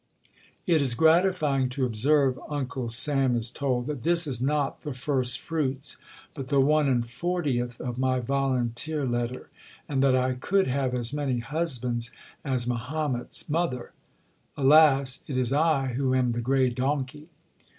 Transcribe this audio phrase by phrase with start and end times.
[0.65, 5.39] "It is gratifying to observe," Uncle Sam is told, "that this is not the first
[5.39, 5.97] fruits,
[6.33, 9.51] but the one and fortieth of my Volunteer letter;
[9.87, 12.09] and that I could have as many husbands
[12.43, 13.91] as Mahomet's mother.
[14.57, 15.23] Alas!
[15.27, 17.29] it is I who am the grey donkey."